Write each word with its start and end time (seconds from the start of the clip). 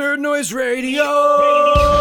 Nerd 0.00 0.18
Noise 0.20 0.54
Radio. 0.54 1.99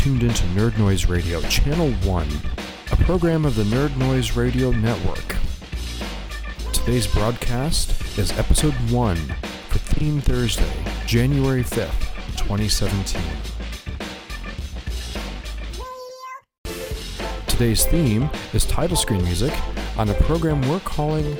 Tuned 0.00 0.22
into 0.22 0.44
Nerd 0.58 0.78
Noise 0.78 1.10
Radio, 1.10 1.42
Channel 1.42 1.90
1, 1.90 2.28
a 2.90 2.96
program 3.04 3.44
of 3.44 3.54
the 3.54 3.64
Nerd 3.64 3.94
Noise 3.98 4.34
Radio 4.34 4.70
Network. 4.70 5.36
Today's 6.72 7.06
broadcast 7.06 8.18
is 8.18 8.32
episode 8.38 8.72
1 8.90 9.16
for 9.68 9.78
Theme 9.78 10.22
Thursday, 10.22 10.72
January 11.04 11.62
5th, 11.62 12.16
2017. 12.38 13.20
Today's 17.46 17.84
theme 17.84 18.30
is 18.54 18.64
title 18.64 18.96
screen 18.96 19.22
music 19.22 19.52
on 19.98 20.08
a 20.08 20.14
program 20.14 20.66
we're 20.66 20.80
calling 20.80 21.36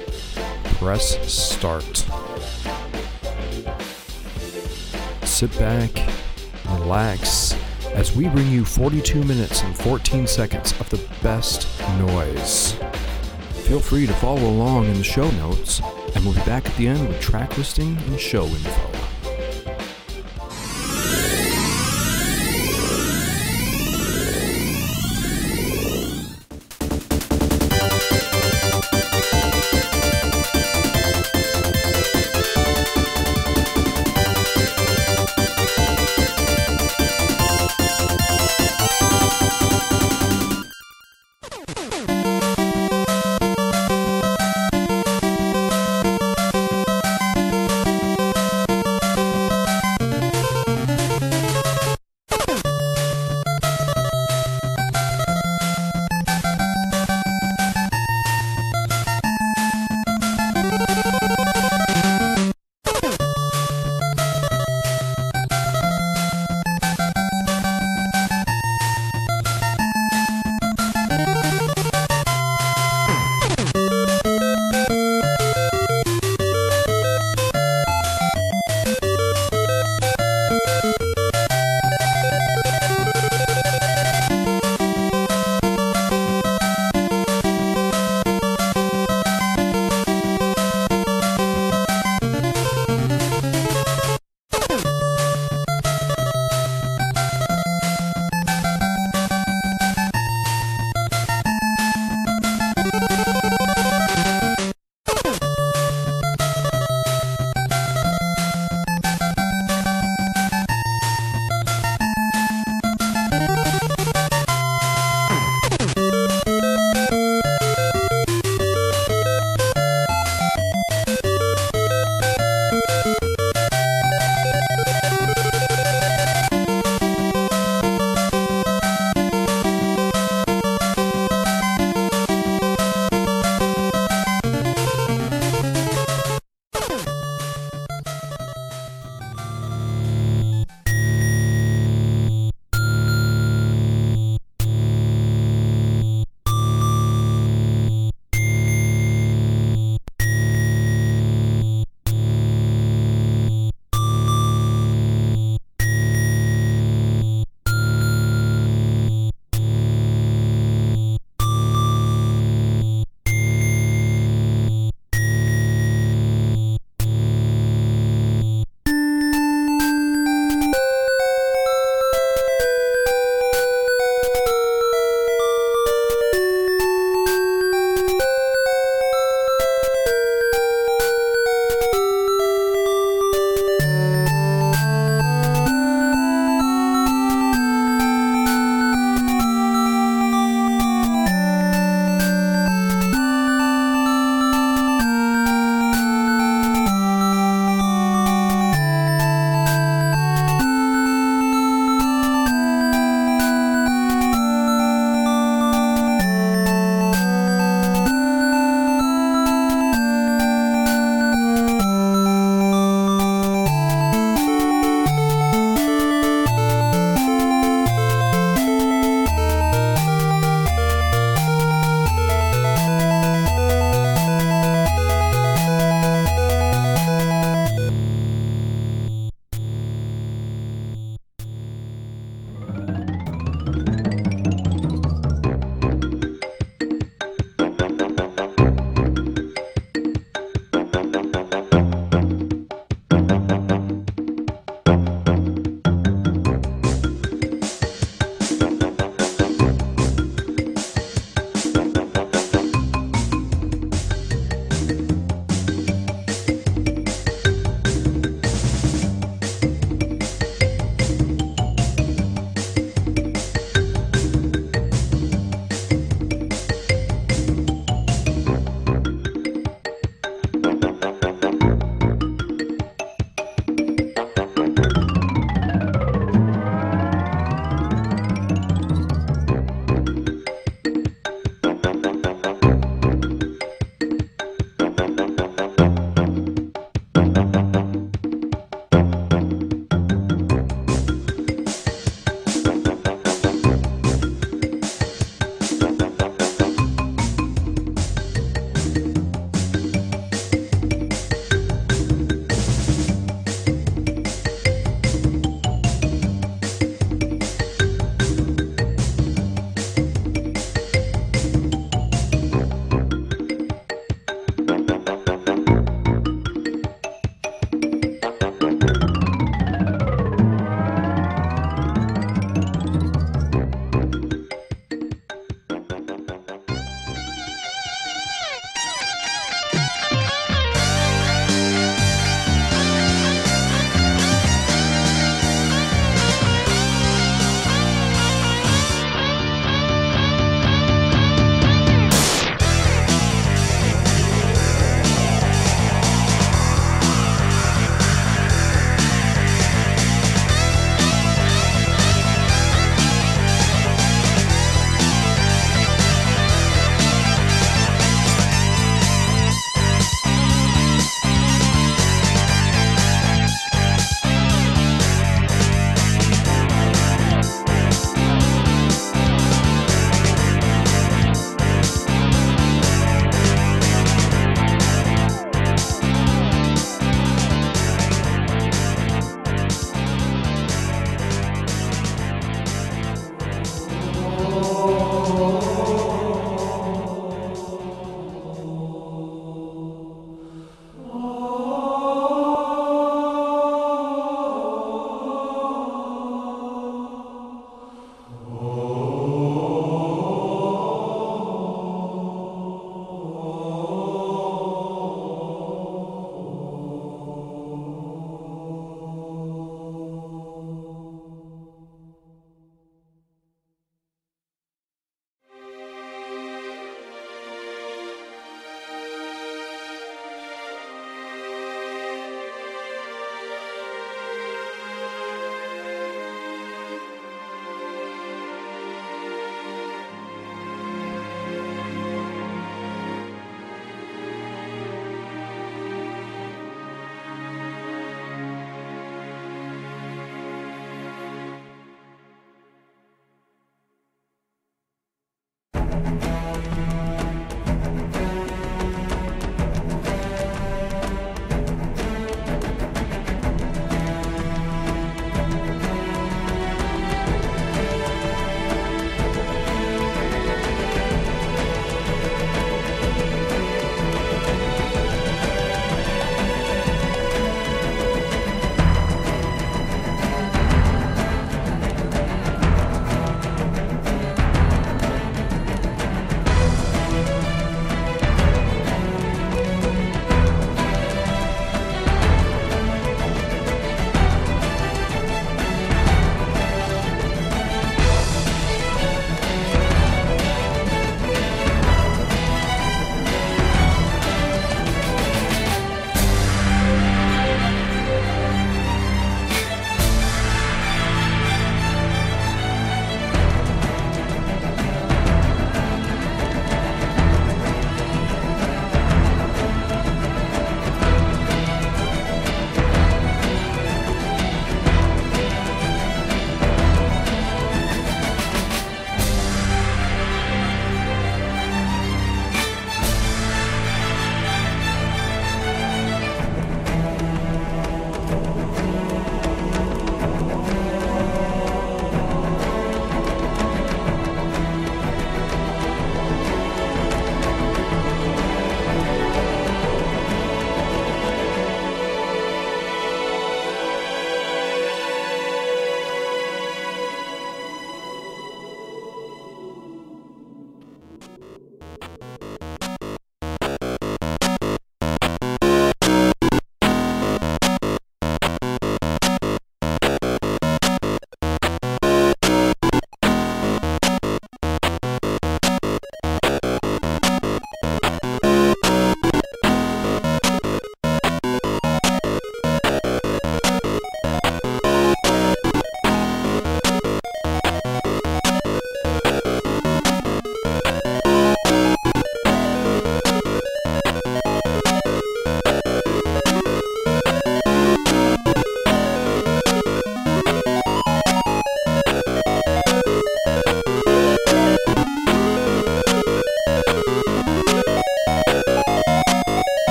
Press 0.65 1.17
Start. 1.33 2.05
Sit 5.25 5.59
back, 5.59 5.91
relax, 6.67 7.50
as 7.95 8.15
we 8.15 8.29
bring 8.29 8.49
you 8.49 8.65
42 8.65 9.23
minutes 9.25 9.63
and 9.63 9.77
14 9.77 10.27
seconds 10.27 10.73
of 10.81 10.89
the 10.91 11.01
best 11.23 11.67
noise. 11.99 12.73
Feel 13.65 13.81
free 13.81 14.07
to 14.07 14.13
follow 14.15 14.49
along 14.49 14.87
in 14.87 14.95
the 14.95 15.05
show 15.05 15.31
notes, 15.33 15.81
and 16.15 16.25
we'll 16.25 16.35
be 16.35 16.41
back 16.41 16.67
at 16.67 16.77
the 16.77 16.89
end 16.89 17.07
with 17.09 17.21
track 17.21 17.57
listing 17.57 17.97
and 18.07 18.19
show 18.19 18.45
info. 18.45 19.00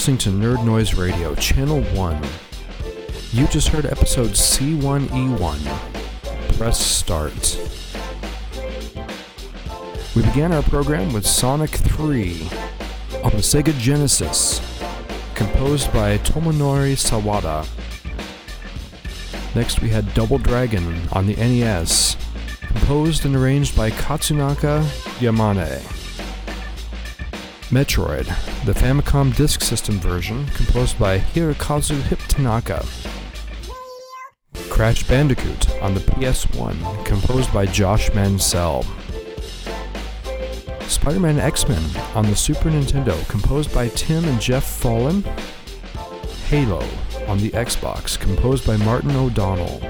Listening 0.00 0.16
to 0.16 0.30
Nerd 0.30 0.64
Noise 0.64 0.94
Radio, 0.94 1.34
Channel 1.34 1.82
1. 1.82 2.24
You 3.32 3.46
just 3.48 3.68
heard 3.68 3.84
episode 3.84 4.30
C1E1. 4.30 6.56
Press 6.56 6.80
start. 6.80 7.60
We 10.16 10.22
began 10.22 10.52
our 10.52 10.62
program 10.62 11.12
with 11.12 11.26
Sonic 11.26 11.68
3 11.68 12.48
on 13.22 13.32
the 13.32 13.42
Sega 13.42 13.78
Genesis, 13.78 14.62
composed 15.34 15.92
by 15.92 16.16
Tomonori 16.16 16.96
Sawada. 16.96 17.68
Next, 19.54 19.82
we 19.82 19.90
had 19.90 20.14
Double 20.14 20.38
Dragon 20.38 20.98
on 21.12 21.26
the 21.26 21.36
NES, 21.36 22.16
composed 22.68 23.26
and 23.26 23.36
arranged 23.36 23.76
by 23.76 23.90
Kazunaka 23.90 24.82
Yamane. 25.18 25.99
Metroid, 27.70 28.26
the 28.64 28.72
Famicom 28.72 29.34
Disk 29.36 29.60
System 29.60 30.00
version, 30.00 30.44
composed 30.48 30.98
by 30.98 31.18
Hirokazu 31.18 32.02
Hip 32.02 32.18
Tanaka. 32.26 32.84
Crash 34.68 35.06
Bandicoot 35.06 35.70
on 35.80 35.94
the 35.94 36.00
PS1, 36.00 37.04
composed 37.04 37.52
by 37.54 37.66
Josh 37.66 38.10
Mancell. 38.10 38.84
Spider 40.88 41.20
Man 41.20 41.38
X 41.38 41.68
Men 41.68 41.82
on 42.16 42.26
the 42.26 42.34
Super 42.34 42.70
Nintendo, 42.70 43.28
composed 43.28 43.72
by 43.72 43.86
Tim 43.88 44.24
and 44.24 44.40
Geoff 44.40 44.64
Follin. 44.64 45.22
Halo 46.48 46.84
on 47.28 47.38
the 47.38 47.50
Xbox, 47.50 48.18
composed 48.18 48.66
by 48.66 48.76
Martin 48.78 49.14
O'Donnell. 49.14 49.80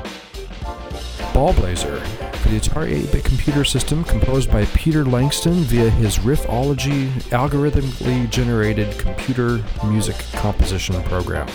Ballblazer 1.33 2.30
for 2.41 2.49
the 2.49 2.59
Atari 2.59 3.05
8 3.05 3.12
bit 3.12 3.24
computer 3.24 3.64
system, 3.64 4.03
composed 4.05 4.51
by 4.51 4.64
Peter 4.66 5.05
Langston 5.05 5.55
via 5.64 5.91
his 5.91 6.18
Riffology 6.18 7.11
algorithmically 7.30 8.28
generated 8.30 8.99
computer 8.99 9.62
music 9.84 10.16
composition 10.32 11.03
program. 11.05 11.47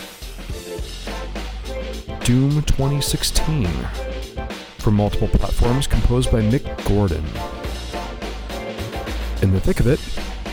Doom 2.24 2.64
2016 2.64 3.68
for 4.80 4.92
multiple 4.92 5.28
platforms, 5.28 5.88
composed 5.88 6.32
by 6.32 6.42
Mick 6.42 6.64
Gordon. 6.88 7.26
In 9.42 9.52
the 9.52 9.60
thick 9.60 9.80
of 9.80 9.88
it, 9.88 10.00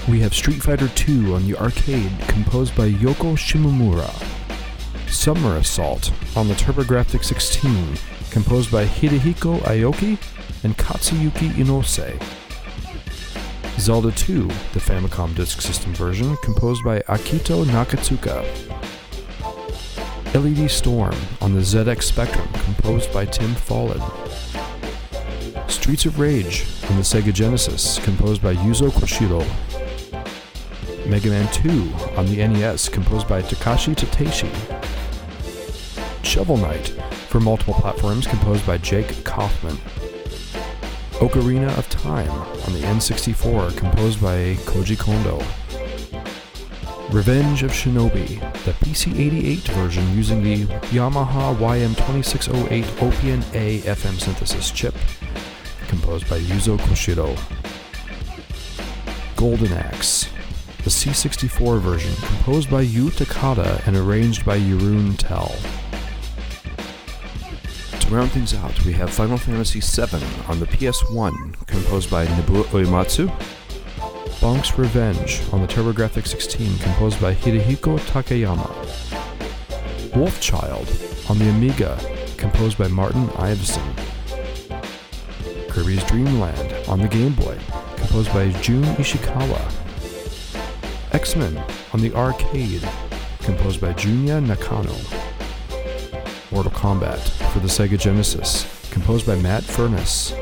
we 0.08 0.20
have 0.20 0.34
Street 0.34 0.62
Fighter 0.62 0.90
II 1.08 1.34
on 1.34 1.46
the 1.46 1.56
arcade, 1.56 2.10
composed 2.28 2.74
by 2.74 2.90
Yoko 2.90 3.36
Shimomura. 3.36 4.10
Summer 5.08 5.56
Assault 5.56 6.10
on 6.34 6.48
the 6.48 6.54
TurboGrafx 6.54 7.24
16, 7.24 7.96
composed 8.32 8.72
by 8.72 8.86
Hidehiko 8.86 9.58
Aoki 9.58 10.16
and 10.64 10.76
Katsuyuki 10.78 11.50
Inose. 11.52 12.18
Zelda 13.78 14.10
2, 14.10 14.46
the 14.72 14.80
Famicom 14.80 15.34
Disk 15.34 15.60
System 15.60 15.92
version, 15.92 16.34
composed 16.42 16.82
by 16.82 17.00
Akito 17.00 17.62
Nakatsuka. 17.66 18.42
LED 20.34 20.70
Storm 20.70 21.14
on 21.42 21.52
the 21.52 21.60
ZX 21.60 22.04
Spectrum, 22.04 22.48
composed 22.64 23.12
by 23.12 23.26
Tim 23.26 23.54
Follin. 23.54 24.00
Streets 25.70 26.06
of 26.06 26.18
Rage 26.18 26.64
on 26.88 26.96
the 26.96 27.02
Sega 27.02 27.34
Genesis, 27.34 27.98
composed 27.98 28.40
by 28.40 28.54
Yuzo 28.54 28.88
Koshiro. 28.88 29.44
Mega 31.06 31.28
Man 31.28 31.52
2 31.52 31.92
on 32.16 32.24
the 32.26 32.36
NES, 32.36 32.88
composed 32.88 33.28
by 33.28 33.42
Takashi 33.42 33.94
Tateishi. 33.94 34.50
Shovel 36.24 36.56
Knight 36.56 36.96
for 37.32 37.40
multiple 37.40 37.72
platforms, 37.72 38.26
composed 38.26 38.66
by 38.66 38.76
Jake 38.76 39.24
Kaufman. 39.24 39.74
Ocarina 41.18 41.78
of 41.78 41.88
Time 41.88 42.28
on 42.30 42.74
the 42.74 42.80
N64, 42.80 43.74
composed 43.74 44.20
by 44.20 44.54
Koji 44.66 44.98
Kondo. 44.98 45.38
Revenge 47.10 47.62
of 47.62 47.70
Shinobi, 47.70 48.38
the 48.64 48.72
PC88 48.72 49.60
version 49.72 50.14
using 50.14 50.42
the 50.42 50.66
Yamaha 50.92 51.56
YM2608 51.56 52.84
Opian 53.00 53.42
A 53.54 53.78
FM 53.80 54.20
synthesis 54.20 54.70
chip, 54.70 54.94
composed 55.88 56.28
by 56.28 56.38
Yuzo 56.38 56.76
Koshiro. 56.80 57.34
Golden 59.36 59.72
Axe, 59.72 60.28
the 60.84 60.90
C64 60.90 61.80
version, 61.80 62.14
composed 62.16 62.70
by 62.70 62.82
Yu 62.82 63.06
Takada 63.06 63.86
and 63.86 63.96
arranged 63.96 64.44
by 64.44 64.58
Jeroen 64.58 65.16
Tel. 65.16 65.50
To 68.12 68.18
round 68.18 68.32
things 68.32 68.52
out, 68.52 68.84
we 68.84 68.92
have 68.92 69.08
Final 69.08 69.38
Fantasy 69.38 69.80
VII 69.80 70.22
on 70.46 70.60
the 70.60 70.66
PS1, 70.66 71.66
composed 71.66 72.10
by 72.10 72.26
Nobuo 72.26 72.62
Uematsu. 72.64 73.26
Bonk's 74.38 74.78
Revenge 74.78 75.40
on 75.50 75.62
the 75.62 75.66
TurboGrafx 75.66 76.26
16, 76.26 76.78
composed 76.80 77.18
by 77.22 77.34
Hidehiko 77.34 77.98
Takayama. 78.00 78.68
Wolfchild 80.10 81.30
on 81.30 81.38
the 81.38 81.48
Amiga, 81.48 81.98
composed 82.36 82.76
by 82.76 82.86
Martin 82.86 83.28
Iveson. 83.28 83.82
Kirby's 85.70 86.04
Dream 86.04 86.38
Land 86.38 86.86
on 86.88 87.00
the 87.00 87.08
Game 87.08 87.32
Boy, 87.32 87.58
composed 87.96 88.30
by 88.34 88.50
Jun 88.60 88.84
Ishikawa. 88.96 89.72
X-Men 91.14 91.64
on 91.94 92.00
the 92.00 92.12
arcade, 92.14 92.86
composed 93.40 93.80
by 93.80 93.94
Junya 93.94 94.44
Nakano. 94.46 95.31
Mortal 96.52 96.72
Kombat 96.72 97.18
for 97.52 97.60
the 97.60 97.68
Sega 97.68 97.98
Genesis, 97.98 98.90
composed 98.90 99.26
by 99.26 99.36
Matt 99.36 99.62
Furniss. 99.62 100.36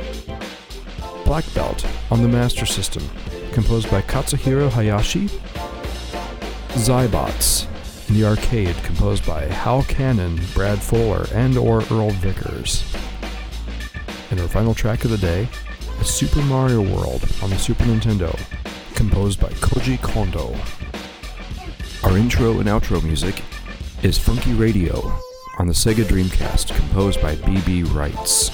Black 1.24 1.44
Belt 1.54 1.86
on 2.10 2.22
the 2.22 2.28
Master 2.28 2.66
System, 2.66 3.08
composed 3.52 3.88
by 3.90 4.02
Katsuhiro 4.02 4.68
Hayashi. 4.68 5.28
Xybots 6.70 7.68
in 8.08 8.14
the 8.14 8.24
arcade, 8.24 8.74
composed 8.82 9.24
by 9.24 9.44
Hal 9.44 9.84
Canon, 9.84 10.40
Brad 10.52 10.82
Fuller, 10.82 11.26
and 11.32 11.56
or 11.56 11.82
Earl 11.92 12.10
Vickers. 12.10 12.84
And 14.32 14.40
our 14.40 14.48
final 14.48 14.74
track 14.74 15.04
of 15.04 15.10
the 15.12 15.18
day 15.18 15.48
is 16.00 16.08
Super 16.08 16.42
Mario 16.42 16.80
World 16.82 17.24
on 17.40 17.50
the 17.50 17.58
Super 17.58 17.84
Nintendo, 17.84 18.36
composed 18.96 19.40
by 19.40 19.50
Koji 19.50 20.02
Kondo. 20.02 20.56
Our 22.02 22.18
intro 22.18 22.58
and 22.58 22.68
outro 22.68 23.00
music 23.00 23.42
is 24.02 24.18
Funky 24.18 24.54
Radio 24.54 25.20
on 25.60 25.66
the 25.66 25.74
Sega 25.74 26.04
Dreamcast, 26.04 26.74
composed 26.74 27.20
by 27.20 27.34
B.B. 27.36 27.82
Rights. 27.82 28.50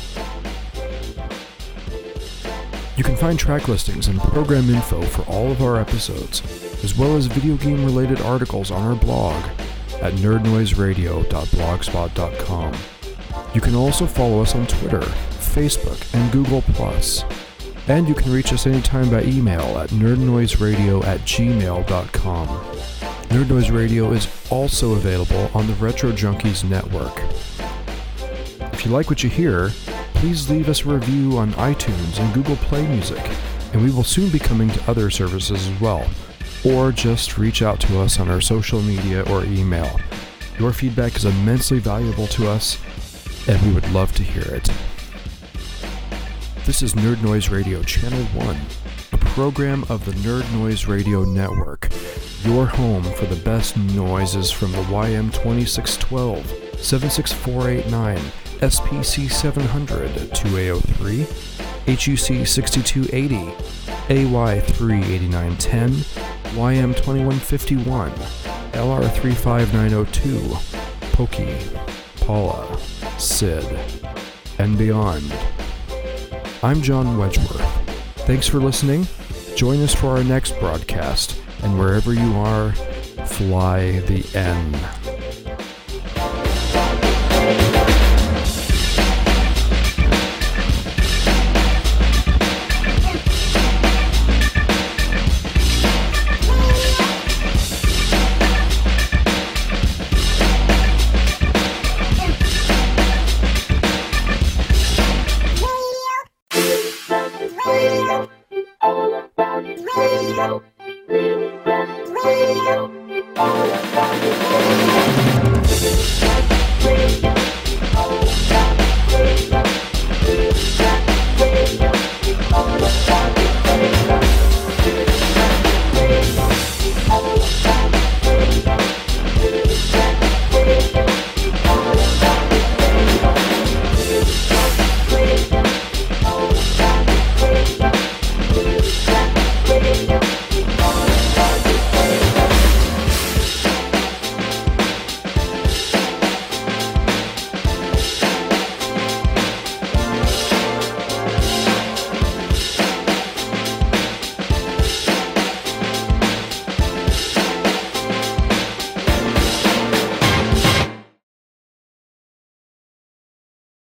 You 2.97 3.05
can 3.05 3.15
find 3.15 3.39
track 3.39 3.69
listings 3.69 4.09
and 4.09 4.19
program 4.19 4.69
info 4.69 5.03
for 5.03 5.23
all 5.31 5.53
of 5.53 5.63
our 5.63 5.79
episodes, 5.79 6.43
as 6.83 6.99
well 6.99 7.15
as 7.15 7.27
video 7.27 7.57
game 7.59 7.85
related 7.85 8.21
articles 8.23 8.73
on 8.73 8.83
our 8.83 8.97
blog 8.97 9.41
at 10.03 10.15
nerdnoiseradio.blogspot.com. 10.15 12.75
You 13.55 13.61
can 13.61 13.77
also 13.77 14.05
follow 14.05 14.43
us 14.43 14.57
on 14.57 14.67
Twitter, 14.67 14.99
Facebook, 14.99 16.13
and 16.13 16.33
Google+. 16.33 16.65
And 17.87 18.09
you 18.09 18.17
can 18.17 18.33
reach 18.33 18.53
us 18.53 18.67
anytime 18.67 19.11
by 19.11 19.23
email 19.23 19.79
at 19.79 19.91
nerdnoiseradio 19.91 21.05
at 21.05 21.21
gmail.com. 21.21 22.76
Nerd 23.29 23.49
Noise 23.49 23.70
Radio 23.70 24.12
is 24.12 24.29
also 24.51 24.93
available 24.93 25.51
on 25.53 25.66
the 25.66 25.74
Retro 25.74 26.12
Junkies 26.12 26.68
network. 26.68 27.20
If 28.72 28.85
you 28.85 28.91
like 28.91 29.11
what 29.11 29.22
you 29.22 29.29
hear, 29.29 29.70
please 30.14 30.49
leave 30.49 30.68
us 30.68 30.85
a 30.85 30.89
review 30.89 31.37
on 31.37 31.53
iTunes 31.55 32.18
and 32.18 32.33
Google 32.33 32.57
Play 32.57 32.87
Music, 32.87 33.22
and 33.72 33.83
we 33.83 33.91
will 33.91 34.05
soon 34.05 34.31
be 34.31 34.39
coming 34.39 34.70
to 34.70 34.91
other 34.91 35.11
services 35.11 35.68
as 35.68 35.81
well. 35.81 36.09
Or 36.64 36.93
just 36.93 37.37
reach 37.37 37.62
out 37.62 37.81
to 37.81 38.01
us 38.01 38.18
on 38.18 38.31
our 38.31 38.41
social 38.41 38.81
media 38.81 39.22
or 39.31 39.45
email. 39.45 40.01
Your 40.59 40.72
feedback 40.72 41.16
is 41.16 41.24
immensely 41.24 41.79
valuable 41.79 42.27
to 42.29 42.49
us, 42.49 42.79
and 43.49 43.61
we 43.62 43.72
would 43.72 43.91
love 43.93 44.12
to 44.14 44.22
hear 44.22 44.55
it. 44.55 44.68
This 46.64 46.83
is 46.83 46.95
Nerd 46.95 47.22
Noise 47.22 47.49
Radio 47.51 47.83
Channel 47.83 48.24
1, 48.24 48.57
a 49.12 49.18
program 49.18 49.85
of 49.89 50.05
the 50.05 50.12
Nerd 50.12 50.51
Noise 50.55 50.87
Radio 50.87 51.24
Network, 51.24 51.89
your 52.47 52.64
home 52.66 53.03
for 53.03 53.26
the 53.26 53.42
best 53.44 53.76
noises 53.76 54.53
from 54.53 54.70
the 54.70 54.82
YM2612, 54.82 56.78
76489, 56.78 58.18
SPC 58.61 59.28
700, 59.28 60.11
2A03, 60.30 61.26
HUC 61.86 62.47
6280, 62.47 63.53
AY 64.11 64.61
38910, 64.61 65.90
YM 66.55 66.94
2151, 66.94 68.12
LR 68.72 69.11
35902, 69.11 70.57
Pokey, 71.12 71.59
Paula, 72.24 72.78
Sid, 73.18 73.64
and 74.61 74.78
beyond. 74.78 75.34
I'm 76.62 76.80
John 76.80 77.18
Wedgeworth. 77.18 77.68
Thanks 78.24 78.47
for 78.47 78.59
listening. 78.59 79.09
Join 79.57 79.82
us 79.82 79.92
for 79.94 80.16
our 80.16 80.22
next 80.22 80.57
broadcast, 80.61 81.40
and 81.67 81.77
wherever 81.81 82.14
you 82.14 82.33
are, 82.37 82.71
fly 83.27 83.99
the 84.01 84.25
N. 84.39 84.95